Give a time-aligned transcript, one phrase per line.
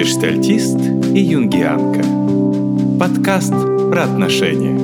[0.00, 0.78] Гештальтист
[1.14, 2.00] и юнгианка.
[2.98, 3.52] Подкаст
[3.90, 4.80] про отношения.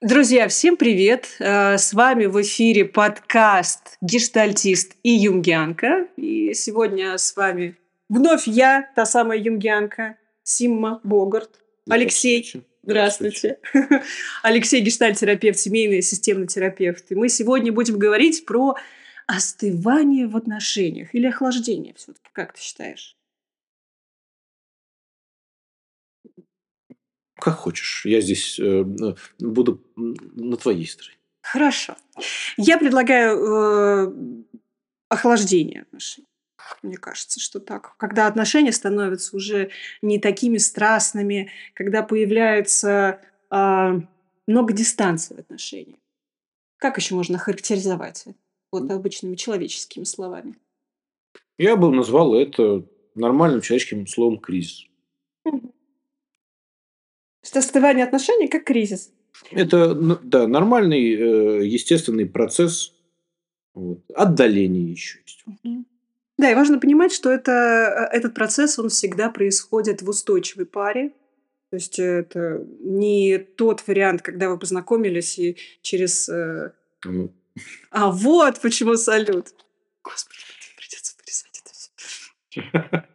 [0.00, 1.28] Друзья, всем привет!
[1.38, 6.08] Э, С вами в эфире подкаст «Гештальтист и юнгианка».
[6.16, 7.76] И сегодня с вами
[8.08, 11.50] вновь я, та самая юнгианка, Симма Богарт.
[11.88, 13.58] Алексей, Здравствуйте.
[14.42, 17.04] Алексей гештальтерапевт, семейный системный терапевт.
[17.10, 18.74] И мы сегодня будем говорить про
[19.26, 23.16] остывание в отношениях или охлаждение все-таки, как ты считаешь?
[27.38, 28.06] Как хочешь.
[28.06, 28.84] Я здесь э,
[29.38, 31.18] буду на твоей стороне.
[31.42, 31.96] Хорошо.
[32.56, 34.12] Я предлагаю э,
[35.08, 36.28] охлаждение отношений.
[36.82, 37.96] Мне кажется, что так.
[37.98, 39.70] Когда отношения становятся уже
[40.02, 43.20] не такими страстными, когда появляется
[43.50, 44.00] э,
[44.46, 45.98] много дистанции в отношениях.
[46.78, 48.45] Как еще можно характеризовать это?
[48.80, 50.56] Вот обычными человеческими словами.
[51.58, 52.84] Я бы назвал это
[53.14, 54.86] нормальным человеческим словом кризис.
[57.54, 59.12] Остывание отношений как кризис.
[59.50, 62.94] Это н- да, нормальный, э, естественный процесс
[63.74, 65.44] вот, отдаления еще есть.
[66.38, 71.12] Да, и важно понимать, что это, э, этот процесс, он всегда происходит в устойчивой паре.
[71.70, 76.30] То есть это не тот вариант, когда вы познакомились и через...
[77.90, 79.48] А вот почему салют.
[80.02, 80.40] Господи,
[80.76, 83.06] придется вырезать это все.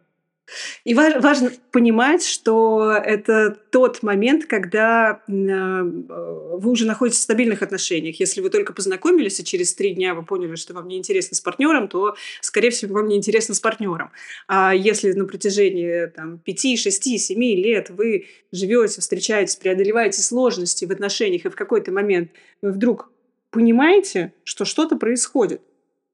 [0.84, 7.22] И ва- важно понимать, что это тот момент, когда м, э, вы уже находитесь в
[7.22, 8.20] стабильных отношениях.
[8.20, 11.88] Если вы только познакомились, и через три дня вы поняли, что вам неинтересно с партнером,
[11.88, 14.10] то, скорее всего, вам неинтересно с партнером.
[14.48, 20.90] А если на протяжении там, 5, 6, 7 лет вы живете, встречаетесь, преодолеваете сложности в
[20.90, 23.10] отношениях, и в какой-то момент вы вдруг
[23.52, 25.62] понимаете, что что-то происходит.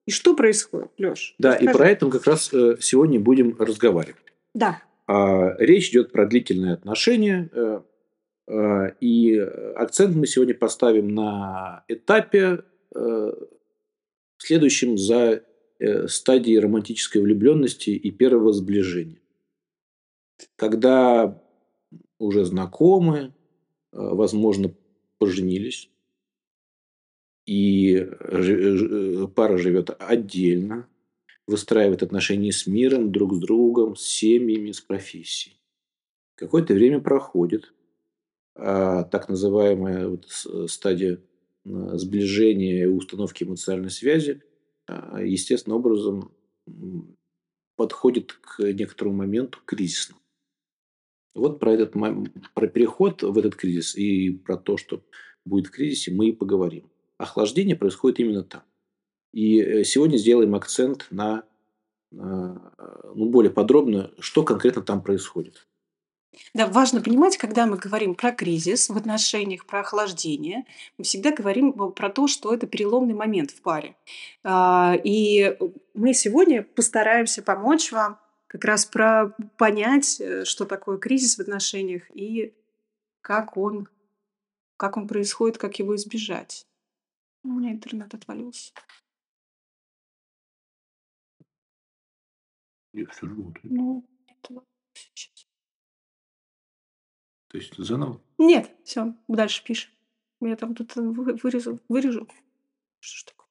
[0.04, 1.34] И что происходит, Леш?
[1.38, 4.16] да, и про это мы как раз э, сегодня будем разговаривать.
[4.54, 4.82] Да.
[5.06, 7.80] А, Речь идет про длительные отношения, э,
[8.46, 12.64] э, и акцент мы сегодня поставим на этапе,
[14.38, 15.42] следующем за
[16.06, 19.20] стадией романтической влюбленности и первого сближения.
[20.56, 21.38] Когда
[22.18, 23.34] уже знакомы,
[23.92, 24.72] возможно,
[25.18, 25.90] поженились,
[27.48, 30.86] и э, пара живет отдельно,
[31.46, 35.58] выстраивает отношения с миром, друг с другом, с семьями, с профессией.
[36.34, 37.72] Какое-то время проходит,
[38.54, 41.22] а так называемая вот с- стадия
[41.64, 44.42] э, сближения и установки эмоциональной связи,
[44.86, 46.30] а, естественным образом
[47.76, 50.20] подходит к некоторому моменту кризисному.
[51.34, 51.94] Вот про этот
[52.52, 55.02] про переход в этот кризис и про то, что
[55.46, 56.90] будет в кризисе, мы и поговорим.
[57.18, 58.62] Охлаждение происходит именно там.
[59.32, 61.42] И э, сегодня сделаем акцент на,
[62.10, 65.66] на, э, ну, более подробно, что конкретно там происходит.
[66.54, 70.64] Да, важно понимать, когда мы говорим про кризис в отношениях, про охлаждение,
[70.96, 73.96] мы всегда говорим э, про то, что это переломный момент в паре.
[74.44, 75.56] А, И
[75.94, 82.54] мы сегодня постараемся помочь вам как раз про понять, что такое кризис в отношениях и
[83.20, 83.88] как он,
[84.78, 86.67] как он происходит, как его избежать.
[87.48, 88.74] У меня интернет отвалился.
[92.92, 93.64] И все работает.
[93.64, 95.46] Ну, это сейчас.
[97.48, 98.20] То есть заново?
[98.36, 99.90] Нет, все, дальше пишем.
[100.42, 102.28] Я там тут э, вы- вырезал, вырежу.
[103.00, 103.48] Что ж такое?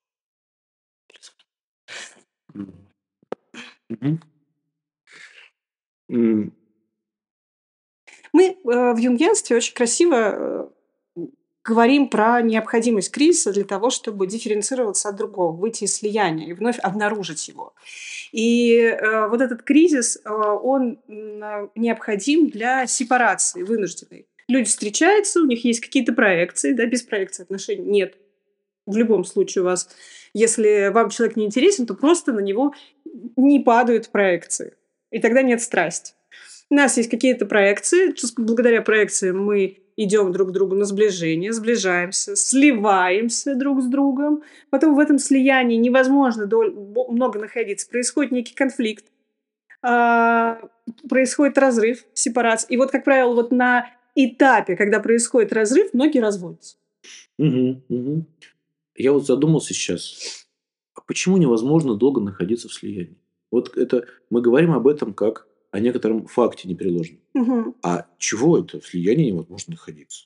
[8.31, 10.69] Мы э, в юнгенстве очень красиво э,
[11.67, 16.79] говорим про необходимость кризиса для того, чтобы дифференцироваться от другого, выйти из слияния и вновь
[16.79, 17.73] обнаружить его.
[18.31, 24.27] И э, вот этот кризис, э, он э, необходим для сепарации вынужденной.
[24.47, 28.15] Люди встречаются, у них есть какие-то проекции, да, без проекции отношений нет.
[28.85, 29.89] В любом случае у вас,
[30.33, 32.73] если вам человек не интересен, то просто на него
[33.35, 34.73] не падают проекции.
[35.11, 36.13] И тогда нет страсти.
[36.69, 38.13] У нас есть какие-то проекции.
[38.37, 44.43] Благодаря проекциям мы идем друг к другу на сближение, сближаемся, сливаемся друг с другом.
[44.69, 47.89] Потом в этом слиянии невозможно дол- много находиться.
[47.89, 49.05] Происходит некий конфликт,
[49.81, 50.59] а,
[51.09, 52.69] происходит разрыв, сепарация.
[52.69, 56.77] И вот, как правило, вот на этапе, когда происходит разрыв, многие разводятся.
[57.37, 58.25] мгм, мгм.
[58.95, 60.47] Я вот задумался сейчас,
[60.95, 63.17] а почему невозможно долго находиться в слиянии?
[63.51, 65.47] Вот это мы говорим об этом как
[65.77, 67.19] о некотором факте непреложном.
[67.35, 67.75] Мгм.
[67.83, 70.25] А чего это в слиянии невозможно находиться?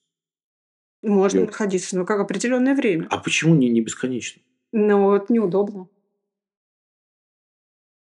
[1.04, 3.08] Можно Я- находиться, но как определенное время.
[3.10, 4.42] А почему не, не бесконечно?
[4.72, 5.90] Но вот неудобно.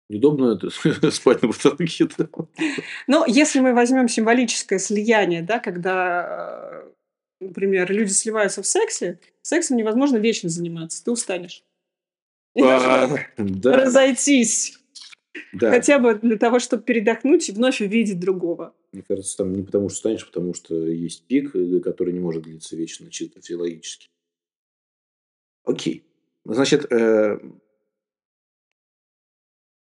[0.09, 0.59] Неудобно
[1.11, 2.07] спать на потолке.
[3.07, 6.91] Но если мы возьмем символическое слияние, да, когда, э,
[7.41, 11.63] например, люди сливаются в сексе, сексом невозможно вечно заниматься, ты устанешь.
[12.59, 14.79] А, да, Разойтись.
[15.53, 15.71] Да.
[15.71, 18.73] Хотя бы для того, чтобы передохнуть и вновь увидеть другого.
[18.91, 22.19] Мне кажется, там не потому что станешь, а потому что есть пик, э, который не
[22.19, 24.09] может длиться вечно, чисто физиологически.
[25.63, 26.05] Окей.
[26.45, 27.39] Значит, э,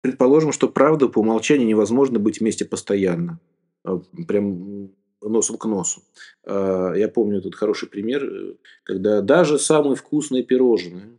[0.01, 3.39] предположим, что правда по умолчанию невозможно быть вместе постоянно.
[3.83, 6.03] А, Прям носом к носу.
[6.43, 11.17] А, Я помню тут хороший пример, э, когда даже самые вкусные пирожные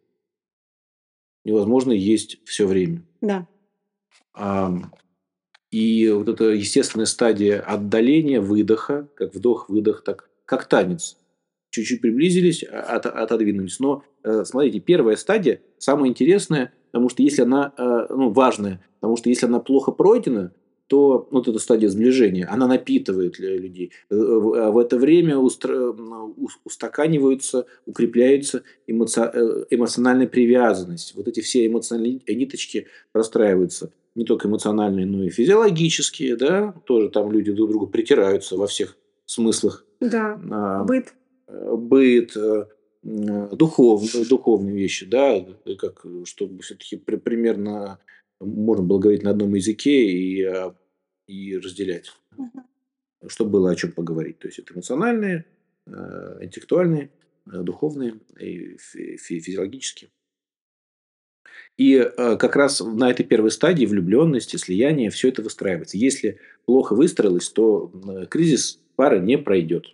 [1.45, 3.03] невозможно есть все время.
[3.21, 3.49] Да.
[5.71, 11.17] И вот эта естественная стадия отдаления, выдоха, как вдох-выдох, так как танец.
[11.71, 13.81] Чуть-чуть приблизились, а- от- отодвинулись.
[13.81, 19.17] Но э, смотрите, первая стадия самая интересная, потому что если она, э, ну, важная, потому
[19.17, 20.53] что если она плохо пройдена,
[20.89, 23.93] то вот эта стадия сближения, она напитывает лю- людей.
[24.11, 31.15] Э, а В это время устаканиваются, укрепляется эмоци- эмоциональная привязанность.
[31.15, 37.33] Вот эти все эмоциональные ниточки простраиваются не только эмоциональные, но и физиологические, да, тоже там
[37.33, 39.87] люди друг к другу притираются во всех смыслах.
[40.01, 40.41] Да.
[40.51, 41.15] А, Быт.
[41.49, 42.67] э, Быт, э,
[43.03, 47.99] духов, духовные вещи, да, э, как, чтобы все-таки примерно
[48.41, 50.75] можно было говорить на одном языке и, а,
[51.27, 52.13] и разделять,
[53.29, 54.39] чтобы было о чем поговорить.
[54.41, 55.47] То есть это эмоциональные,
[55.87, 57.11] интеллектуальные,
[57.47, 60.11] духовные и фи- фи- физиологические.
[61.79, 65.97] И э, как раз на этой первой стадии влюбленности, слияния все это выстраивается.
[65.97, 69.87] Если плохо выстроилось, то э, кризис пары не пройдет.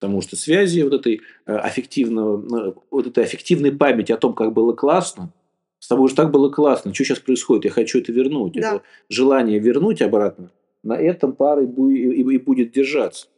[0.00, 4.52] Потому что связи вот этой э, аффективного, э, вот этой аффективной памяти о том, как
[4.52, 5.32] было классно,
[5.78, 8.54] с тобой же так было классно, что сейчас происходит, я хочу это вернуть.
[8.54, 8.74] Да.
[8.76, 10.50] Это желание вернуть обратно,
[10.82, 13.28] на этом пара и бу- и- и будет держаться.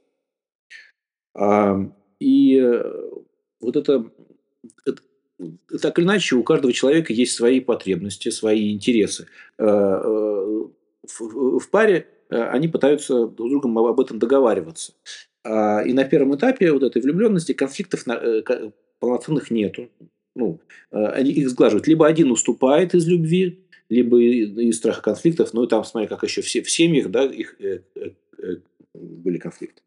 [1.34, 1.76] А,
[2.18, 2.58] И
[3.60, 4.10] вот это-
[5.80, 9.26] так или иначе, у каждого человека есть свои потребности, свои интересы.
[9.58, 10.64] Э, э,
[11.06, 14.94] В паре э, они пытаются друг с другом об этом договариваться.
[15.44, 18.04] А, И на первом этапе вот этой влюбленности конфликтов
[18.98, 19.90] полноценных нету.
[20.34, 20.60] Ну,
[20.90, 21.86] они их сглаживают.
[21.86, 25.54] Либо один уступает из любви, либо из страха конфликтов.
[25.54, 27.56] Ну и там, смотри, как еще все, в семьях да, их
[28.94, 29.82] были конфликты.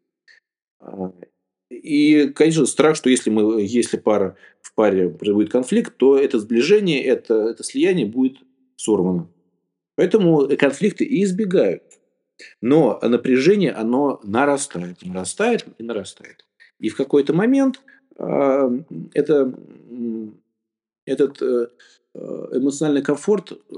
[1.70, 7.02] И, конечно, страх, что если, мы, если пара в паре будет конфликт, то это сближение,
[7.02, 8.38] это, это слияние будет
[8.76, 9.28] сорвано.
[9.94, 11.82] Поэтому конфликты и избегают.
[12.60, 16.46] Но напряжение, оно нарастает, нарастает и нарастает.
[16.80, 17.80] И в какой-то момент
[18.18, 18.70] а,
[19.14, 19.54] это,
[21.04, 21.68] этот э,
[22.14, 23.74] э, эмоциональный комфорт э,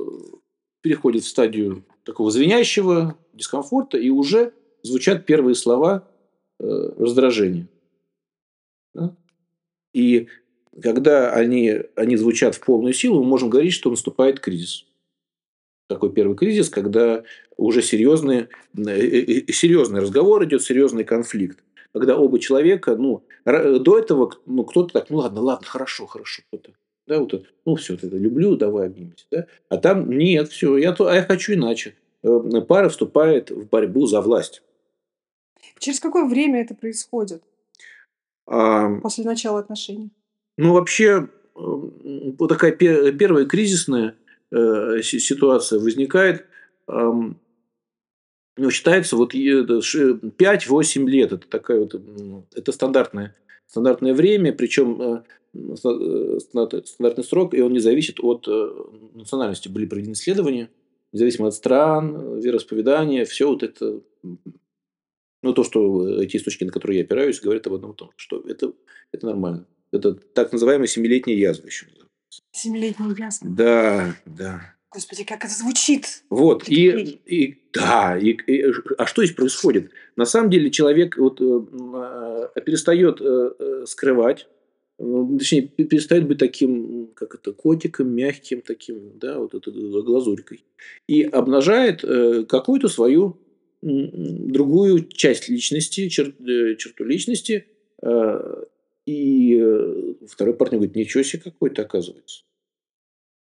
[0.80, 4.52] переходит в стадию такого звенящего дискомфорта, и уже
[4.82, 6.08] звучат первые слова
[6.58, 7.66] раздражения.
[9.92, 10.28] И
[10.80, 14.86] когда они, они звучат в полную силу, мы можем говорить, что наступает кризис.
[15.88, 17.24] Такой первый кризис, когда
[17.56, 21.62] уже серьезный, э, э, серьезный разговор идет, серьезный конфликт.
[21.92, 26.42] Когда оба человека, ну, до этого ну, кто-то так, ну ладно, ладно, хорошо, хорошо.
[26.48, 26.72] кто-то,
[27.06, 29.26] Да, вот, это, ну, все, это люблю, давай обнимемся.
[29.30, 29.46] Да?
[29.68, 31.94] А там нет, все, я, то, а я хочу иначе.
[32.22, 34.62] Э, Пара вступает в борьбу за власть.
[35.78, 37.42] Через какое время это происходит
[39.02, 40.10] после начала отношений?
[40.58, 41.60] Ну, вообще, э,
[42.38, 44.14] вот такая пе- первая кризисная
[44.50, 46.46] э, си- ситуация возникает,
[46.86, 51.32] ну, считается, вот е- это ш- 5-8 лет.
[51.32, 51.94] Это такая вот,
[52.54, 53.34] это стандартное,
[53.66, 55.22] стандартное время, причем э,
[55.54, 58.46] э, ста- стандартный срок, и он не зависит от
[59.14, 59.68] национальности.
[59.68, 60.68] Были проведены исследования,
[61.12, 64.00] независимо от стран, вероисповедания, все вот это
[65.42, 68.40] ну, то, что эти источники, на которые я опираюсь, говорят об одном и том, что
[68.48, 68.72] это,
[69.12, 69.66] это нормально.
[69.92, 71.86] Это так называемая семилетняя язва еще.
[71.86, 72.08] называется.
[72.52, 73.50] Семилетний ясно.
[73.54, 74.74] Да, да.
[74.90, 76.22] Господи, как это звучит.
[76.28, 78.64] Вот, и, и да, и, и-
[78.98, 79.90] а что здесь происходит?
[80.16, 81.44] На самом деле человек вот, э,
[82.56, 84.48] э, перестает э, э, скрывать,
[84.98, 90.02] э, точнее, пе- перестает быть таким, как это, котиком, мягким таким, да, вот это э,
[90.02, 90.62] глазурькой,
[91.08, 93.38] и обнажает э, какую-то свою
[93.82, 97.66] другую часть личности, чер- э, черту личности,
[98.02, 98.64] э,
[99.06, 102.44] и э, второй партнер говорит, ничего себе какой-то оказывается.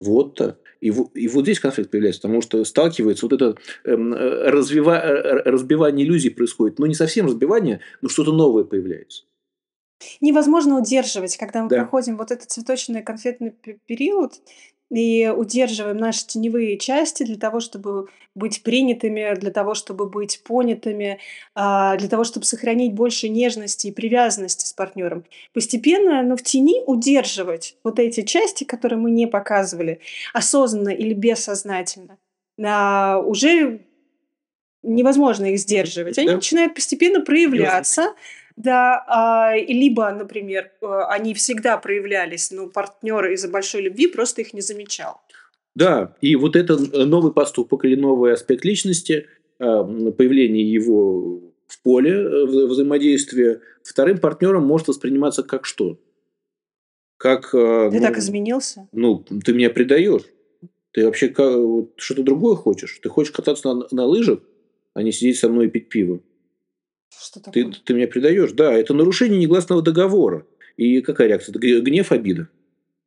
[0.00, 0.58] Вот-то.
[0.80, 6.28] И, и вот здесь конфликт появляется, потому что сталкивается вот это эм, развива- разбивание иллюзий
[6.30, 6.78] происходит.
[6.78, 9.24] Ну, не совсем разбивание, но что-то новое появляется.
[10.20, 11.76] Невозможно удерживать, когда мы Да.
[11.76, 14.32] проходим вот этот цветочный конфетный пе- период,
[14.90, 21.18] и удерживаем наши теневые части для того, чтобы быть принятыми, для того, чтобы быть понятыми,
[21.54, 25.24] а, для того, чтобы сохранить больше нежности и привязанности с партнером.
[25.52, 30.00] Постепенно, но в тени удерживать вот эти части, которые мы не показывали,
[30.32, 32.18] осознанно или бессознательно,
[32.62, 33.80] а, уже
[34.82, 36.18] невозможно их сдерживать.
[36.18, 36.36] Они да.
[36.36, 38.14] начинают постепенно проявляться.
[38.56, 44.54] Да, а, либо, например, э, они всегда проявлялись, но партнер из-за большой любви просто их
[44.54, 45.20] не замечал.
[45.74, 49.26] Да, и вот это э, новый поступок или новый аспект личности,
[49.58, 56.00] а, появление его в поле э, взаимодействия, вторым партнером может восприниматься как что?
[57.18, 58.88] Как, ты ну, так изменился?
[58.92, 60.22] Ну, ты меня предаешь.
[60.92, 61.28] Ты вообще
[61.96, 62.98] что-то другое хочешь?
[63.02, 64.40] Ты хочешь кататься на, на лыжах,
[64.94, 66.20] а не сидеть со мной и пить пиво?
[67.08, 67.64] Что такое?
[67.64, 68.52] Ты, ты меня предаешь?
[68.52, 70.46] Да, это нарушение негласного договора.
[70.76, 71.52] И какая реакция?
[71.52, 72.48] Это гнев, обида.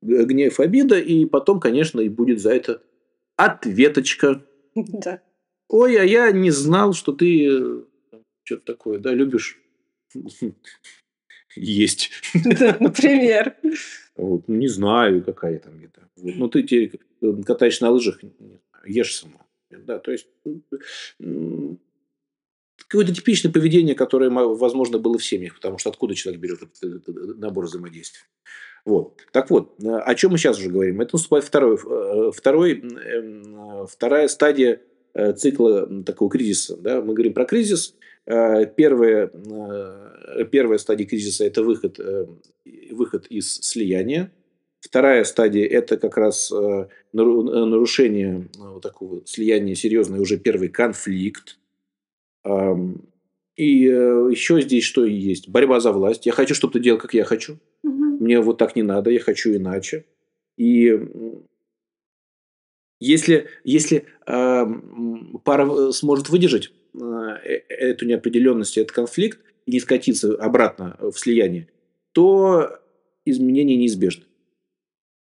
[0.02, 2.82] Гнев, обида, и потом, конечно, и будет за это
[3.36, 4.44] ответочка.
[4.76, 5.22] Да.
[5.68, 7.82] Ой, а я не знал, что ты э,
[8.44, 9.60] что-то такое, да, любишь
[11.56, 12.12] есть.
[12.34, 13.56] Да, например.
[14.16, 16.08] Вот, не знаю, какая там это.
[16.16, 17.00] Вот, ну, ты теперь
[17.46, 18.20] катаешься на лыжах,
[18.86, 19.46] ешь сама.
[19.70, 20.28] Да, то есть
[22.88, 27.66] какое-то типичное поведение, которое, возможно, было в семьях, потому что откуда человек берет этот набор
[27.66, 28.22] взаимодействий.
[28.86, 29.22] Вот.
[29.32, 31.02] Так вот, о чем мы сейчас уже говорим?
[31.02, 34.82] Это наступает второй, э, второй, эм, вторая стадия
[35.14, 36.78] э, цикла такого кризиса.
[36.78, 37.02] Да?
[37.02, 37.96] Мы говорим про кризис.
[38.26, 39.32] Э, первая,
[40.52, 42.00] первая стадия кризиса– это выход,
[42.92, 44.32] выход из слияния.
[44.80, 46.52] Вторая стадия– это как раз
[47.12, 51.59] нарушение вот такого слияния серьезное, уже первый конфликт.
[53.60, 55.50] И э, еще здесь что есть?
[55.50, 56.26] Борьба за власть.
[56.26, 57.58] Я хочу, чтобы ты делал, как я хочу.
[57.84, 58.24] Угу.
[58.24, 60.06] Мне вот так не надо, я хочу иначе.
[60.56, 60.98] И
[63.02, 64.66] если, если э,
[65.44, 67.00] пара сможет выдержать э,
[67.68, 71.68] эту неопределенность, этот конфликт и не скатиться обратно в слияние,
[72.14, 72.80] то
[73.26, 74.24] изменения неизбежны.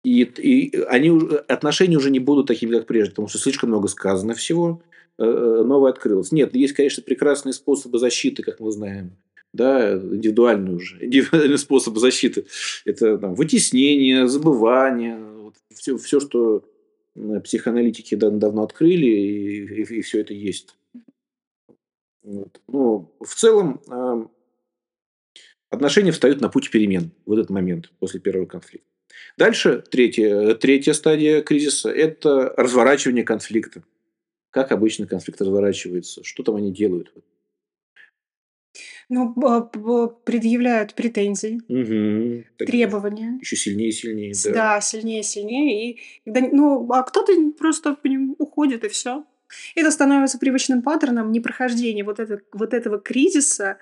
[0.05, 1.11] И, и они,
[1.49, 4.92] отношения уже не будут такими, как прежде, потому что слишком много сказано всего, Э, э,
[5.19, 6.33] новое открылось.
[6.33, 9.17] Нет, есть, конечно, прекрасные способы защиты, как мы знаем.
[9.53, 12.47] Да, индивидуальные уже, индивидуальные способы защиты.
[12.85, 16.65] Это там, вытеснение, забывание, вот, все, все, что
[17.45, 20.75] психоаналитики давно открыли, и, и, и все это есть.
[22.23, 22.61] Вот.
[22.69, 24.27] Но в целом э,
[25.71, 28.89] отношения встают на путь перемен в этот момент после первого конфликта.
[29.37, 33.83] Дальше третья, третья стадия кризиса– это разворачивание конфликта.
[34.53, 36.23] Как обычно конфликт разворачивается?
[36.23, 37.13] Что там они делают?
[39.09, 39.35] Ну,
[40.25, 42.45] предъявляют претензии, Угу.
[42.59, 43.39] требования.
[43.41, 44.53] Еще сильнее и сильнее, да.
[44.53, 45.93] Да, сильнее, сильнее.
[45.93, 49.25] И ну, а кто-то просто по нему уходит, и все.
[49.75, 53.79] Это становится привычным паттерном непрохождения вот, это, вот этого кризиса.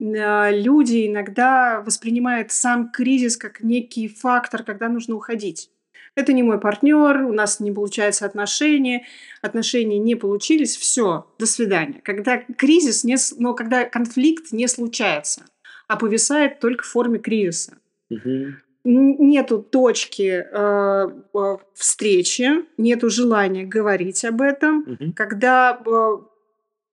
[0.00, 5.70] А, люди иногда воспринимают сам кризис как некий фактор, когда нужно уходить
[6.16, 9.04] это не мой партнер, у нас не получается отношения,
[9.42, 12.00] отношения не получились, все, до свидания.
[12.02, 15.44] Когда кризис, не, но когда конфликт не случается,
[15.86, 17.78] а повисает только в форме кризиса.
[18.10, 18.46] Угу.
[18.84, 25.12] Нету точки э, э, встречи, нету желания говорить об этом, угу.
[25.14, 26.16] когда э,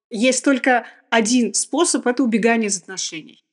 [0.09, 3.45] есть только один способ– это убегание из отношений.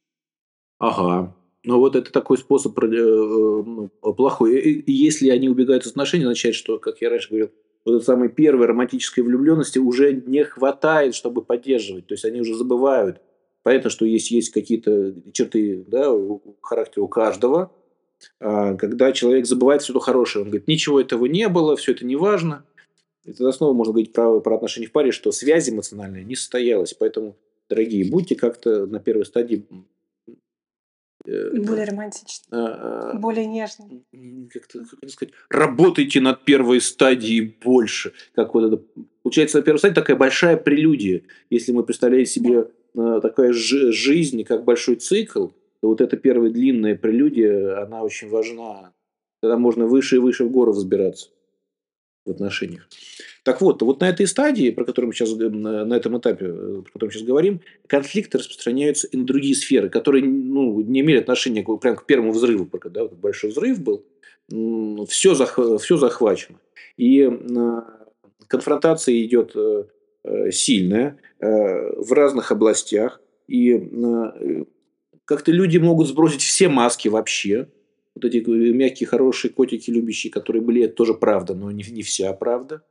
[0.78, 1.34] Ага.
[1.64, 4.58] Но вот это такой способ э, ну, плохой.
[4.60, 7.50] И если они убегают из отношений, означает, что, как я раньше говорил,
[7.84, 12.06] вот этой самой первой романтической влюбленности уже не хватает, чтобы поддерживать.
[12.06, 13.20] То есть они уже забывают.
[13.62, 16.10] Понятно, что есть, есть какие-то черты да,
[16.62, 17.72] характера у каждого.
[18.38, 22.04] А когда человек забывает все то хорошее, он говорит, ничего этого не было, все это
[22.06, 22.64] не важно.
[23.24, 26.94] Тогда снова можно говорить про, про отношения в паре, что связь эмоциональная не состоялась.
[26.94, 27.36] Поэтому,
[27.68, 29.66] дорогие, будьте как-то на первой стадии
[31.54, 32.44] более романтично.
[32.50, 33.86] А, а, более нежно.
[34.52, 38.12] Как-то, как сказать, работайте над первой стадией больше.
[38.34, 38.82] Как вот это,
[39.22, 41.22] получается, первая стадия такая большая прелюдия.
[41.50, 43.20] Если мы представляем себе да.
[43.20, 45.48] такая жизнь, как большой цикл,
[45.80, 48.92] то вот эта первая длинная прелюдия, она очень важна.
[49.40, 51.30] Тогда можно выше и выше в гору взбираться
[52.24, 52.86] в отношениях.
[53.44, 56.82] Так вот, вот на этой стадии, про которую мы сейчас, э, на этом этапе, э,
[56.82, 61.18] про котором мы сейчас говорим, конфликты распространяются и на другие сферы, которые ну, не имели
[61.18, 64.04] отношения к, прям к первому взрыву, пока да, вот большой взрыв был,
[65.08, 66.58] все, зах, все захвачено.
[66.96, 67.80] И э,
[68.46, 69.54] конфронтация идет
[70.50, 73.88] сильная в разных областях, и
[75.24, 77.68] как-то люди могут сбросить все маски вообще,
[78.22, 82.32] вот эти мягкие, хорошие котики, любящие, которые были, это тоже правда, но не, не вся
[82.32, 82.84] правда.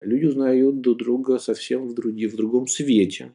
[0.00, 3.32] Люди узнают друг друга совсем в, друг, в другом свете.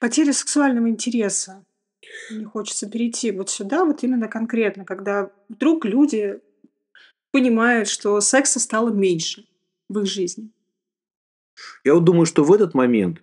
[0.00, 1.64] Потеря сексуального интереса.
[2.30, 6.40] Мне хочется перейти вот сюда, вот именно конкретно, когда вдруг люди
[7.32, 9.46] понимают, что секса стало меньше
[9.88, 10.50] в их жизни.
[11.84, 13.22] Я вот думаю, что в этот момент,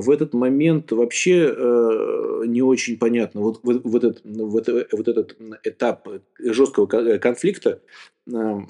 [0.00, 5.36] в этот момент вообще э, не очень понятно, вот, вот, вот, этот, вот, вот этот
[5.64, 6.86] этап жесткого
[7.18, 7.80] конфликта,
[8.32, 8.60] э,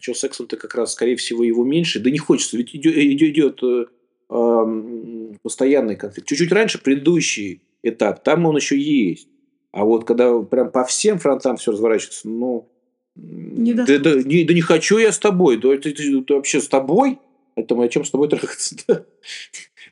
[0.00, 3.86] что сексом-то как раз, скорее всего, его меньше, да не хочется, ведь идет, идет э,
[4.30, 6.28] э, постоянный конфликт.
[6.28, 9.28] Чуть-чуть раньше предыдущий этап, там он еще есть.
[9.72, 12.68] А вот когда прям по всем фронтам все разворачивается, ну,
[13.14, 15.56] да, да, не, да не хочу я с тобой.
[15.56, 17.18] Да, ты, ты, ты вообще с тобой?
[17.54, 19.06] Это мы о чем с тобой трахаться?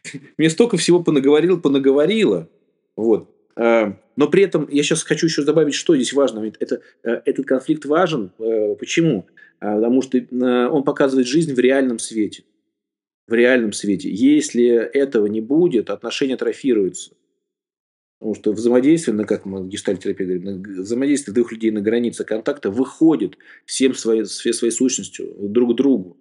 [0.38, 2.48] Мне столько всего понаговорил, понаговорила.
[2.96, 3.30] Вот.
[3.56, 6.52] А, но при этом я сейчас хочу еще добавить, что здесь важно.
[6.58, 8.32] Это, э, этот конфликт важен.
[8.38, 9.26] Э, почему?
[9.60, 12.44] Потому что э, он показывает жизнь в реальном свете.
[13.26, 14.10] В реальном свете.
[14.10, 17.14] Если этого не будет, отношения атрофируются.
[18.18, 22.70] Потому что взаимодействие, ну, как мы в гештальтерапии говорим, взаимодействие двух людей на границе контакта
[22.70, 26.16] выходит всем своей, своей сущностью друг к другу.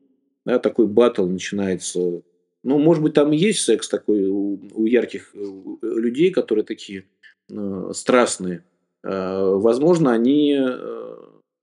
[0.45, 2.21] Да, такой батл начинается.
[2.63, 7.05] Ну, может быть, там и есть секс такой у, у ярких у людей, которые такие
[7.49, 8.63] э, страстные.
[9.03, 11.15] Э, возможно, они, э,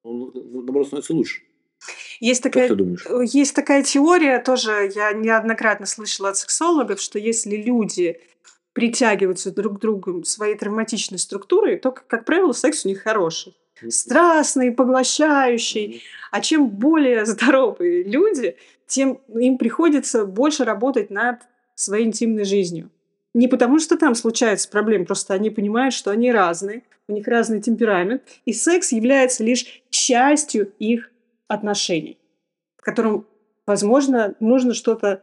[0.04, 1.42] наоборот, становятся лучше.
[2.20, 3.32] Есть такая, как ты думаешь?
[3.32, 8.20] есть такая теория, тоже я неоднократно слышала от сексологов, что если люди
[8.74, 13.56] притягиваются друг к другу своей травматичной структурой, то, как правило, секс у них хороший.
[13.88, 16.02] Страстный, поглощающий.
[16.30, 18.56] А чем более здоровые люди,
[18.86, 21.40] тем им приходится больше работать над
[21.74, 22.90] своей интимной жизнью.
[23.32, 27.60] Не потому, что там случаются проблемы, просто они понимают, что они разные, у них разный
[27.60, 31.10] темперамент, и секс является лишь частью их
[31.46, 32.18] отношений,
[32.76, 33.26] в котором,
[33.66, 35.22] возможно, нужно что-то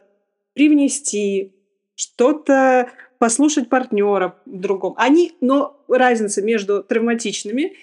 [0.54, 1.54] привнести,
[1.96, 4.94] что-то послушать партнера в другом.
[4.98, 7.74] Они, но разница между травматичными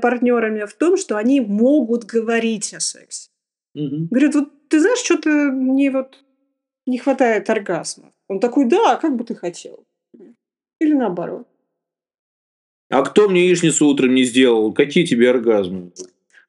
[0.00, 3.30] партнерами в том, что они могут говорить о сексе.
[3.74, 4.08] Угу.
[4.10, 6.18] Говорят, вот ты знаешь, что-то мне вот
[6.86, 8.12] не хватает оргазма.
[8.28, 9.84] Он такой, да, как бы ты хотел.
[10.80, 11.46] Или наоборот.
[12.90, 14.72] А кто мне яичницу утром не сделал?
[14.72, 15.92] Какие тебе оргазмы?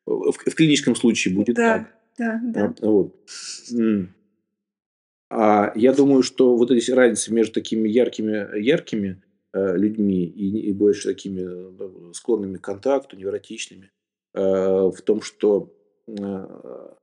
[0.06, 1.94] В, в клиническом случае будет да, так.
[2.18, 2.74] Да, да.
[2.82, 3.16] А, вот.
[5.30, 10.74] А я думаю, что вот эти разницы между такими яркими, яркими э, людьми и, и
[10.74, 13.92] больше такими э, склонными к контакту, невротичными,
[14.34, 15.72] э, в том, что
[16.08, 16.14] э,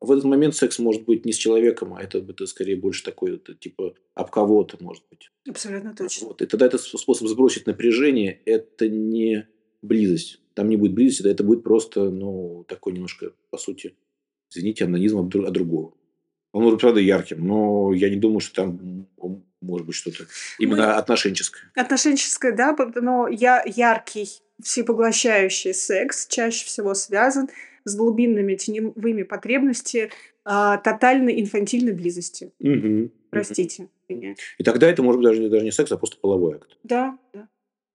[0.00, 3.36] в этот момент секс может быть не с человеком, а это, это скорее больше такой,
[3.36, 5.30] это, типа, об кого-то, может быть.
[5.48, 6.28] Абсолютно точно.
[6.28, 6.42] Вот.
[6.42, 9.46] И тогда это способ сбросить напряжение, это не
[9.82, 10.40] близость.
[10.54, 13.94] Там не будет близости, это будет просто, ну, такой немножко, по сути,
[14.50, 15.94] извините, анонизм от другого.
[16.52, 19.06] Он может, правда, ярким, но я не думаю, что там
[19.60, 20.24] может быть что-то
[20.58, 20.92] именно Мы...
[20.94, 21.62] отношенческое.
[21.74, 24.28] Отношенческое, да, но я яркий,
[24.62, 27.48] всепоглощающий секс чаще всего связан
[27.84, 30.10] с глубинными теневыми потребностями
[30.44, 32.52] а, тотальной инфантильной близости.
[32.60, 33.10] Угу.
[33.30, 34.34] Простите меня.
[34.58, 36.76] И тогда это может быть даже, даже не секс, а просто половой акт.
[36.82, 37.48] Да, да.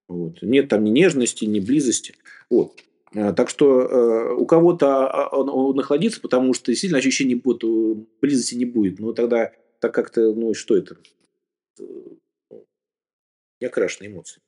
[0.07, 0.41] Вот.
[0.41, 2.15] Нет там ни нежности, ни близости.
[2.49, 2.79] Вот.
[3.13, 7.63] Э, так что э, у кого-то а, он, он охладится, потому что действительно ощущения будет,
[8.21, 8.99] близости не будет.
[8.99, 10.97] Но тогда так как-то, ну что это?
[11.79, 12.55] Э,
[13.61, 14.41] не окрашенные эмоции.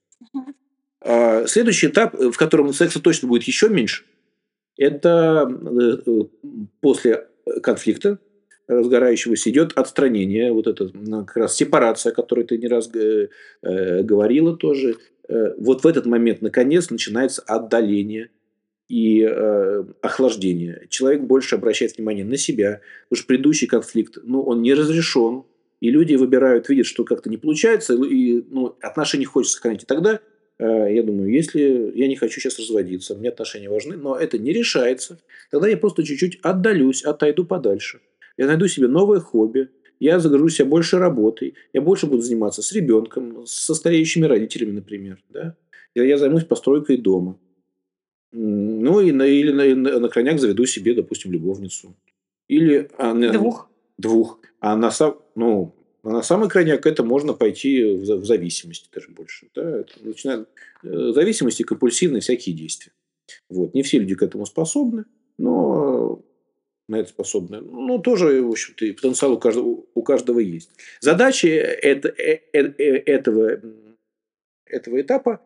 [1.01, 4.03] А следующий этап, в котором секса точно будет еще меньше,
[4.75, 5.49] это
[6.81, 7.27] после
[7.63, 8.19] конфликта
[8.67, 10.89] разгорающегося идет отстранение, вот это
[11.25, 14.97] как раз сепарация, о которой ты не раз говорила тоже.
[15.57, 18.29] Вот в этот момент, наконец, начинается отдаление
[18.89, 20.87] и э, охлаждение.
[20.89, 25.43] Человек больше обращает внимание на себя, потому что предыдущий конфликт, ну, он не разрешен,
[25.79, 29.83] и люди выбирают, видят, что как-то не получается, и ну, отношения хочется сохранить.
[29.83, 30.19] И тогда,
[30.59, 34.53] э, я думаю, если я не хочу сейчас разводиться, мне отношения важны, но это не
[34.53, 35.19] решается,
[35.51, 38.01] тогда я просто чуть-чуть отдалюсь, отойду подальше.
[38.37, 42.71] Я найду себе новое хобби, я загружу себя больше работой, я больше буду заниматься с
[42.71, 45.17] ребенком, со стареющими родителями, например.
[45.29, 45.55] Да?
[45.95, 47.39] Я займусь постройкой дома.
[48.31, 51.95] Ну, и на, или на, на крайняк заведу себе, допустим, любовницу.
[52.47, 52.89] Или...
[52.97, 53.69] А, двух.
[53.97, 54.39] Двух.
[54.59, 59.47] А на, сам, ну, а на самый крайняк это можно пойти в, зависимости даже больше.
[59.55, 59.79] Да?
[59.79, 60.47] Это начинает,
[60.83, 62.93] э, зависимости, компульсивные всякие действия.
[63.49, 63.73] Вот.
[63.73, 65.05] Не все люди к этому способны,
[65.37, 66.23] но
[66.87, 67.59] на это способны.
[67.59, 70.69] Ну, тоже, в общем-то, потенциал у каждого, у каждого есть.
[71.01, 72.59] Задача это, э, э,
[73.05, 73.59] этого,
[74.65, 75.41] этого этапа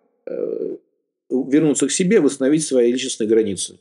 [1.29, 3.79] вернуться к себе, восстановить свои личностные границы.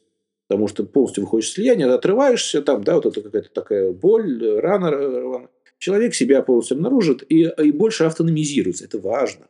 [0.50, 4.90] Потому что полностью выходишь из слияния, отрываешься, там, да, вот это какая-то такая боль, рана,
[4.90, 5.48] рана.
[5.78, 8.84] Человек себя полностью обнаружит и, и больше автономизируется.
[8.84, 9.46] Это важно.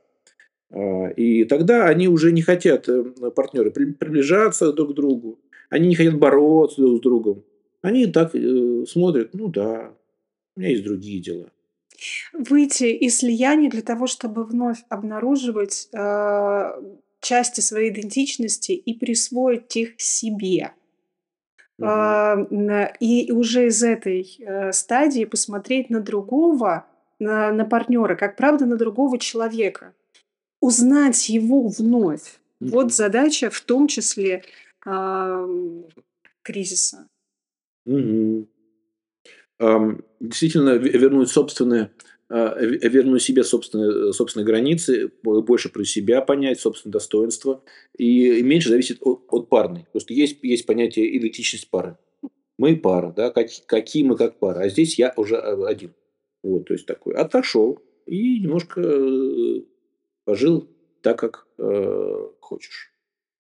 [0.71, 3.03] А, и тогда они уже не хотят, э,
[3.35, 5.39] партнеры, приближаться друг к другу.
[5.71, 7.45] Они не хотят бороться друг с другом.
[7.81, 9.95] Они так э, смотрят, ну да,
[10.55, 11.51] у меня есть другие дела.
[12.35, 16.73] Выйти из слияния для того, чтобы вновь обнаруживать э,
[17.23, 20.73] части своей идентичности и присвоить их себе.
[21.81, 21.87] Угу.
[23.01, 26.87] И уже из этой э, стадии посмотреть на другого,
[27.19, 29.95] на, на партнера, как правда на другого человека.
[30.61, 32.41] Узнать его вновь.
[32.61, 34.45] Вот задача в том числе
[34.85, 35.73] э,
[36.43, 37.09] кризиса.
[40.21, 41.91] Действительно, вернуть собственное
[42.33, 47.65] а, вернуть себе собственные, собственные границы, больше про себя понять, собственное достоинство,
[47.99, 49.87] и меньше зависит от, от парной.
[49.99, 51.99] Что есть, есть понятие идентичность пары.
[52.57, 55.93] Мы пара, да, как, какие мы как пара, а здесь я уже один.
[56.45, 59.63] Вот, то есть такой отошел и немножко э,
[60.25, 60.69] пожил
[61.03, 62.93] так, как э, хочешь.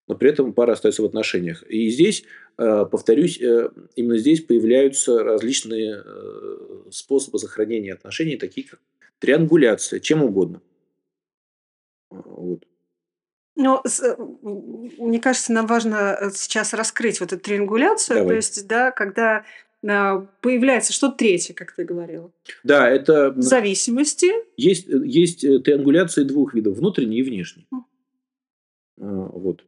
[0.08, 1.62] Но при этом пара остается в отношениях.
[1.68, 2.24] И здесь,
[2.58, 6.02] э, повторюсь, э, именно здесь появляются различные
[6.92, 8.80] способы сохранения отношений, такие как
[9.18, 10.60] триангуляция, чем угодно.
[12.10, 12.64] Вот.
[13.56, 13.82] Но
[14.42, 18.28] мне кажется, нам важно сейчас раскрыть вот эту триангуляцию, Давай.
[18.28, 19.44] то есть, да, когда
[19.82, 22.32] появляется что-то третье, как ты говорил.
[22.64, 23.34] Да, это...
[23.40, 24.30] Зависимости.
[24.56, 27.66] Есть, есть триангуляции двух видов, внутренней и внешней.
[28.96, 29.64] Вот.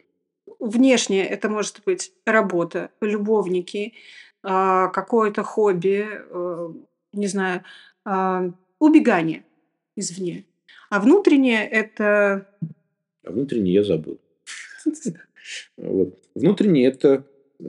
[0.58, 3.94] Внешнее это может быть работа, любовники,
[4.42, 6.68] а, какое-то хобби, э,
[7.12, 7.62] не знаю,
[8.05, 9.44] а, убегание
[9.96, 10.44] извне.
[10.90, 12.48] А внутреннее это...
[13.25, 14.20] А внутреннее я забыл.
[15.77, 16.18] Вот.
[16.35, 17.27] Внутреннее это...
[17.59, 17.64] Э,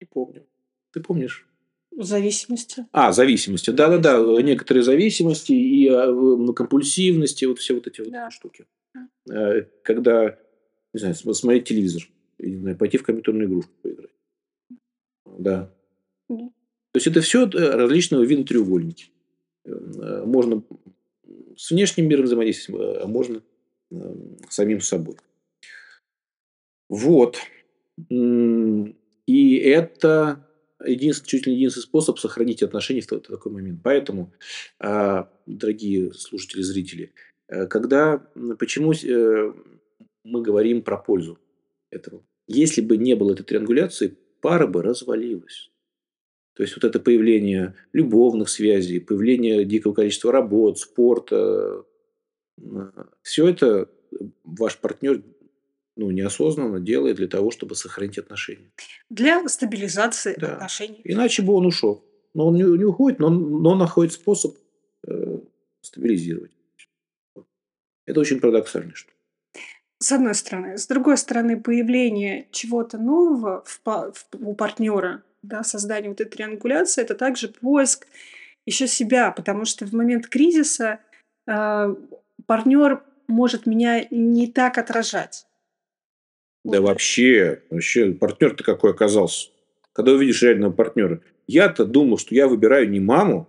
[0.00, 0.46] не помню.
[0.92, 1.46] Ты помнишь?
[1.90, 2.86] Зависимости.
[2.92, 3.70] А, зависимости.
[3.70, 4.18] Да-да-да.
[4.40, 8.24] Некоторые зависимости и э, компульсивности, вот все вот эти да.
[8.24, 8.66] вот штуки.
[9.30, 10.38] Э, когда,
[10.94, 14.10] не знаю, смотреть телевизор, не знаю, пойти в компьютерную игрушку поиграть.
[15.38, 15.74] Да.
[16.98, 19.12] То есть это все различного вида треугольники.
[19.64, 20.64] Можно
[21.56, 23.40] с внешним миром взаимодействовать, а можно
[24.48, 25.14] самим собой.
[26.88, 27.38] Вот.
[28.10, 30.44] И это
[30.84, 33.78] единственный, чуть ли не единственный способ сохранить отношения в такой момент.
[33.84, 34.32] Поэтому,
[34.80, 37.12] а, дорогие слушатели, зрители,
[37.46, 38.26] э, когда,
[38.58, 39.52] почему э,
[40.24, 41.38] мы говорим про пользу
[41.90, 42.24] этого?
[42.48, 45.70] Если бы не было этой триангуляции, пара бы развалилась.
[46.58, 51.84] То есть вот это появление любовных связей, появление дикого количества работ, спорта,
[53.22, 53.88] все это
[54.42, 55.22] ваш партнер
[55.94, 58.72] ну, неосознанно делает для того, чтобы сохранить отношения.
[59.08, 60.54] Для стабилизации да.
[60.54, 61.00] отношений.
[61.04, 62.04] Иначе бы он ушел.
[62.34, 64.56] Но он не, не уходит, но он, но он находит способ
[65.06, 65.38] э,
[65.80, 66.50] стабилизировать.
[68.04, 68.96] Это очень парадоксально.
[68.96, 69.12] Что
[70.00, 70.78] с одной стороны.
[70.78, 77.02] С другой стороны, появление чего-то нового в, в, у партнера, да, создание вот этой триангуляции,
[77.02, 78.06] это также поиск
[78.66, 81.00] еще себя, потому что в момент кризиса
[81.46, 81.94] э,
[82.46, 85.46] партнер может меня не так отражать.
[86.64, 89.50] Да вообще, вообще партнер-то какой оказался.
[89.92, 91.22] Когда увидишь реального партнера.
[91.46, 93.48] Я-то думал, что я выбираю не маму,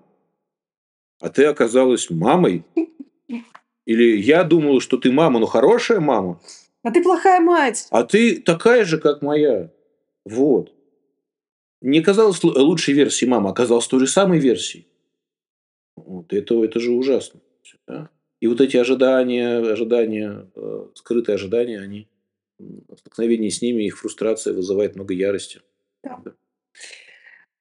[1.19, 2.63] а ты оказалась мамой.
[3.85, 6.39] Или я думал, что ты мама, но хорошая мама.
[6.81, 7.87] А ты плохая мать.
[7.91, 9.71] А ты такая же, как моя.
[10.23, 10.73] Вот.
[11.81, 14.87] Не оказалась лучшей версией мамы, оказалась той же самой версией.
[15.95, 16.33] Вот.
[16.33, 17.39] Это, это же ужасно.
[17.87, 18.09] Да?
[18.41, 22.07] И вот эти ожидания, ожидания, э, скрытые ожидания, они
[22.97, 25.61] столкновение с ними, их фрустрация вызывает много ярости.
[26.03, 26.21] Да.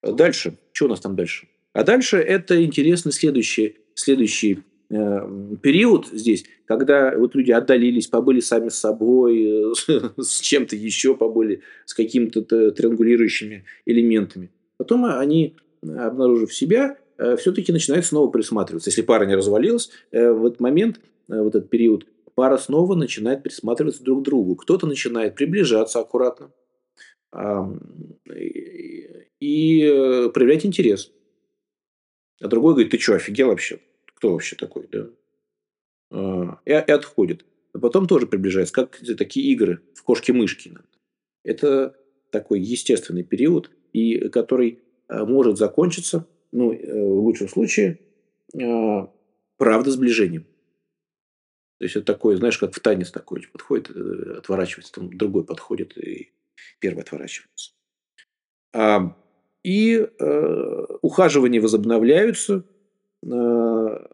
[0.02, 0.58] Дальше.
[0.72, 1.48] Что у нас там дальше?
[1.72, 8.76] А дальше это интересно следующий, следующий период здесь, когда вот люди отдалились, побыли сами с
[8.76, 9.74] собой,
[10.16, 14.50] с чем-то еще побыли, с какими-то триангулирующими элементами.
[14.78, 18.88] Потом они, обнаружив себя, э, все-таки начинают снова присматриваться.
[18.88, 23.42] Если пара не развалилась, э, в этот момент, э, вот этот период пара снова начинает
[23.42, 24.54] присматриваться друг к другу.
[24.54, 26.52] Кто-то начинает приближаться аккуратно
[29.40, 31.12] и э, проявлять интерес.
[32.40, 33.80] А другой говорит, ты что, офигел вообще?
[34.18, 34.88] Кто вообще такой?
[34.90, 35.06] Да?
[36.10, 37.46] А, и, и отходит.
[37.72, 40.74] А потом тоже приближается, как такие игры в кошки-мышки.
[41.44, 41.94] Это
[42.30, 48.00] такой естественный период, и который э, может закончиться, ну, э, в лучшем случае,
[49.56, 50.46] правда сближением.
[51.78, 55.96] То есть это такое, знаешь, как в танец такой подходит, э, отворачивается, там другой подходит
[55.96, 56.32] и
[56.80, 57.70] первый отворачивается.
[58.74, 59.16] А,
[59.62, 62.64] и э, ухаживания возобновляются.
[63.24, 64.06] Э,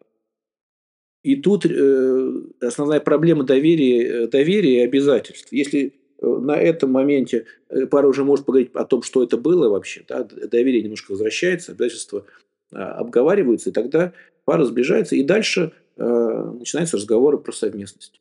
[1.23, 5.53] и тут э, основная проблема доверия, доверия и обязательств.
[5.53, 7.47] Если на этом моменте
[7.91, 12.25] пара уже может поговорить о том, что это было вообще, да, доверие немножко возвращается, обязательства
[12.71, 14.13] обговариваются, и тогда
[14.45, 18.21] пара сближается, и дальше э, начинаются разговоры про совместность.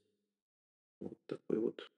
[0.99, 1.89] Вот такой вот.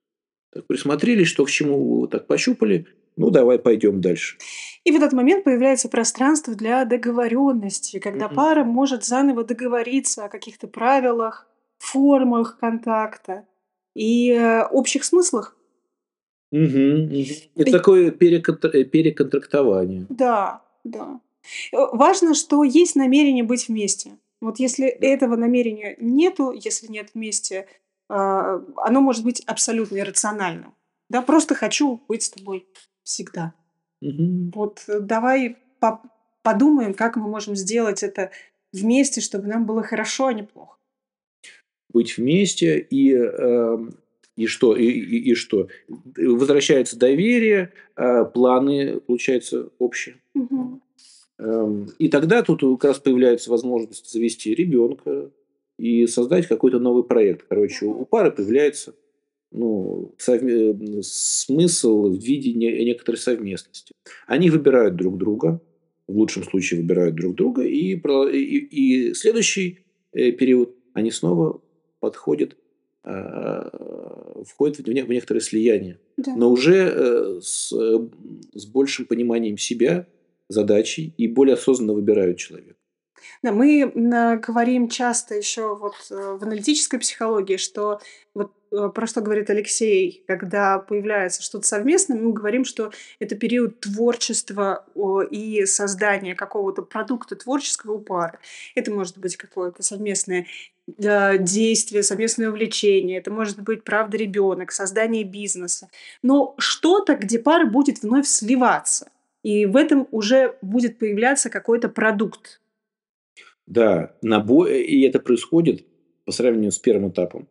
[0.51, 4.37] Так присмотрелись, что к чему, так пощупали, ну давай пойдем дальше.
[4.85, 8.35] И в этот момент появляется пространство для договоренности, когда mm-hmm.
[8.35, 11.47] пара может заново договориться о каких-то правилах,
[11.79, 13.45] формах контакта
[13.95, 15.57] и э, общих смыслах.
[16.51, 17.23] Угу, угу.
[17.55, 17.71] Это и...
[17.71, 18.69] такое переконтр...
[18.85, 20.05] переконтрактование.
[20.09, 21.19] Да, да.
[21.73, 24.17] Э, важно, что есть намерение быть вместе.
[24.39, 27.67] Вот если этого намерения нету, если нет вместе,
[28.09, 30.75] а, оно может быть абсолютно иррациональным.
[31.09, 32.67] Да, просто хочу быть с тобой
[33.03, 33.53] всегда.
[34.05, 34.51] Угу.
[34.53, 36.01] Вот э, давай по
[36.43, 38.29] подумаем, как мы можем сделать это
[38.71, 40.77] вместе, чтобы нам было хорошо, а не плохо.
[41.91, 43.77] Быть вместе и э,
[44.35, 45.69] и что и, и, и что
[46.17, 50.17] возвращается доверие, э, планы получается общие.
[50.35, 50.81] Угу.
[51.39, 55.31] Эм, и тогда тут как раз появляется возможность завести ребенка
[55.77, 57.45] и создать какой-то новый проект.
[57.47, 58.93] Короче, у пары появляется
[59.55, 63.93] ну, совме- э, смысл в виде некоторой совместности.
[64.27, 65.61] Они выбирают друг друга,
[66.07, 69.79] в лучшем случае выбирают друг друга, и, и, и следующий
[70.13, 71.61] э, период они снова
[71.99, 72.57] подходят,
[73.05, 73.69] э,
[74.45, 76.35] входят в некоторое слияние, да.
[76.35, 80.05] но уже с, с большим пониманием себя,
[80.47, 82.75] задачей и более осознанно выбирают человека.
[83.43, 83.91] Да, мы
[84.39, 87.99] говорим часто еще вот э, в аналитической психологии, что
[88.33, 93.79] вот э, про что говорит Алексей, когда появляется что-то совместное, мы говорим, что это период
[93.79, 94.85] творчества
[95.31, 98.39] и создания какого-то продукта творческого у пары.
[98.75, 100.47] Это может быть какое-то совместное
[100.87, 105.89] действие, совместное увлечение, это может быть, правда, ребенок, создание бизнеса.
[106.21, 109.09] Но что-то, где пара будет вновь сливаться.
[109.41, 112.61] И в этом уже будет появляться какой-то продукт.
[113.67, 114.67] Да, на бо...
[114.67, 115.85] и это происходит
[116.25, 117.47] по сравнению с первым этапом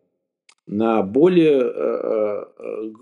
[0.67, 2.93] на более э, э,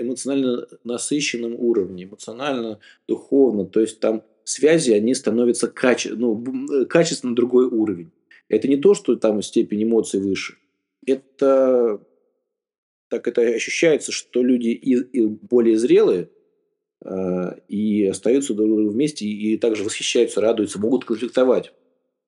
[0.00, 3.66] эмоционально насыщенном уровне, эмоционально, духовно.
[3.66, 6.14] То есть там связи, они становятся каче...
[6.14, 6.42] ну,
[6.88, 8.10] качественно другой уровень.
[8.48, 10.56] Это не то, что там степень эмоций выше.
[11.04, 12.00] Это
[13.10, 16.30] так это ощущается, что люди и, и более зрелые,
[17.04, 21.72] Э, и остаются вместе, и также восхищаются, радуются, могут конфликтовать.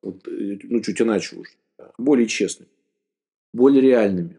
[0.02, 1.50] Вот, э, ну, чуть иначе уже.
[1.96, 2.70] Более честными,
[3.52, 4.38] более реальными.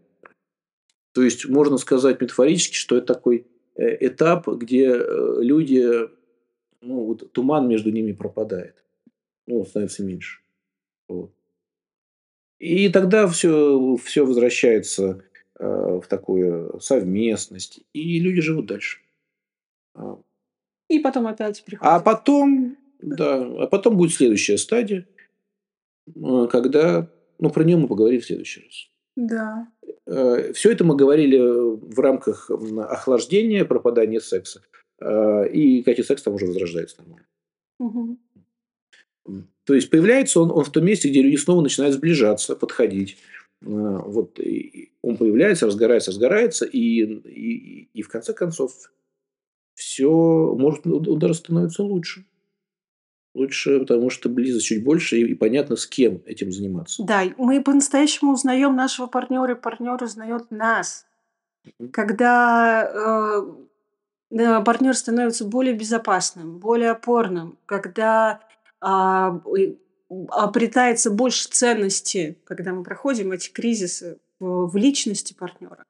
[1.13, 4.95] То есть, можно сказать метафорически, что это такой э, этап, где
[5.39, 6.09] люди,
[6.81, 8.83] ну, вот туман между ними пропадает.
[9.47, 10.41] Ну, становится меньше.
[11.07, 11.31] Вот.
[12.59, 15.23] И тогда все, все возвращается
[15.55, 18.99] в такую совместность, и люди живут дальше.
[19.93, 20.17] А.
[20.89, 21.93] И потом опять приходит.
[21.93, 25.18] А потом, да, а потом будет следующая стадия, э,
[26.51, 28.89] когда, ну, про нее мы поговорим в следующий раз.
[29.15, 29.67] Да.
[30.05, 34.61] Э, Все это мы говорили в рамках охлаждения, пропадания секса.
[35.01, 37.27] Э, и, кстати, секс там уже возрождается нормально.
[37.79, 38.17] Угу.
[39.65, 43.17] То есть появляется он, он в том месте, где люди снова начинают сближаться, подходить.
[43.61, 44.39] Вот
[45.01, 48.71] он появляется, разгорается, разгорается, и, и, и в конце концов
[49.75, 52.25] все может удар становится лучше.
[53.35, 57.03] Лучше, потому что близость чуть больше и, и понятно, с кем этим заниматься.
[57.03, 61.05] Да, мы по-настоящему узнаем нашего партнера, и партнер узнает нас.
[61.65, 61.89] Mm-hmm.
[61.89, 63.45] Когда
[64.31, 68.41] э, партнер становится более безопасным, более опорным, когда
[68.81, 68.87] э,
[70.29, 75.83] обретается больше ценности, когда мы проходим эти кризисы в, в личности партнера.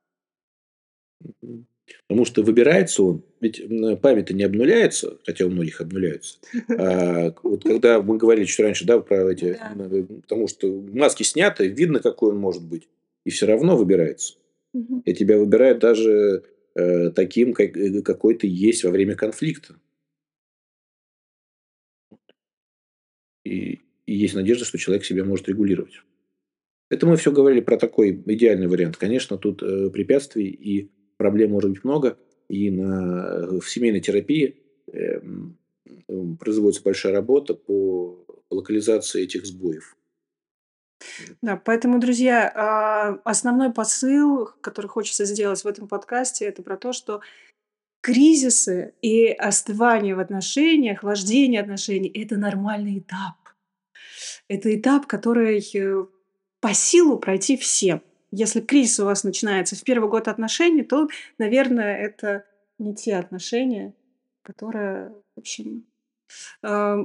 [1.23, 1.63] Mm-hmm.
[2.07, 3.61] Потому что выбирается он, ведь
[4.01, 6.37] память-то не обнуляется, хотя у многих обнуляются.
[6.69, 9.95] А, вот когда мы говорили чуть раньше, да, про эти, да.
[10.21, 12.87] потому что маски сняты, видно, какой он может быть,
[13.25, 14.35] и все равно выбирается.
[14.73, 15.03] Угу.
[15.05, 16.43] И тебя выбирают даже
[16.75, 19.75] э, таким, как, э, какой ты есть во время конфликта.
[23.43, 26.01] И, и есть надежда, что человек себя может регулировать.
[26.89, 28.97] Это мы все говорили про такой идеальный вариант.
[28.97, 34.55] Конечно, тут э, препятствий и проблем может быть много, и на, в семейной терапии
[34.91, 35.21] э,
[36.39, 39.95] производится большая работа по локализации этих сбоев.
[41.41, 46.93] Да, поэтому, друзья, а, основной посыл, который хочется сделать в этом подкасте, это про то,
[46.93, 47.21] что
[48.01, 53.35] кризисы и остывание в отношениях, вождение отношений– это нормальный этап.
[54.47, 56.05] Это этап, который э,
[56.59, 58.01] по силу пройти всем.
[58.31, 62.45] Если кризис у вас начинается в первый год отношений, то, наверное, это
[62.77, 63.93] не те отношения,
[64.41, 65.85] которые, в общем,
[66.61, 66.95] э,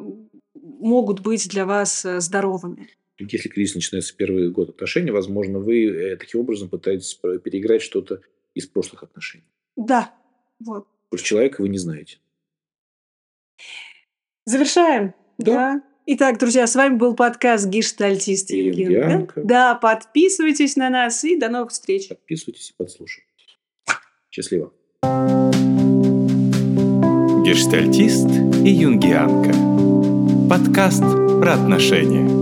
[0.55, 2.89] могут быть для вас э, здоровыми.
[3.19, 8.21] Если кризис начинается в первый год отношений, возможно, вы таким образом пытаетесь переиграть что-то
[8.55, 9.47] из прошлых отношений.
[9.77, 10.13] Да,
[10.59, 10.89] вот.
[11.23, 12.19] Человека вы не знаете.
[14.47, 15.15] Завершаем.
[15.39, 15.55] Да.
[15.55, 15.83] да.
[16.07, 19.27] Итак, друзья, с вами был подкаст «Гештальтист Евген».
[19.37, 22.09] Да, подписывайтесь на нас и до новых встреч.
[22.09, 23.59] Подписывайтесь и подслушивайтесь.
[24.31, 24.71] Счастливо.
[27.43, 28.29] Гештальтист
[28.67, 29.55] и юнгианка.
[30.51, 31.01] Подкаст
[31.41, 32.34] про отношения.